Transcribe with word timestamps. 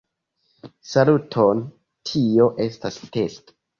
Saluton, 0.93 1.61
tio 2.11 2.49
estas 2.67 2.99
testo. 3.19 3.57